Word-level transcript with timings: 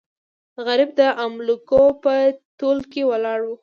غریب 0.65 0.89
د 0.99 1.01
املوکو 1.25 1.81
په 2.03 2.13
تول 2.59 2.79
کې 2.91 3.01
ولاړو. 3.09 3.53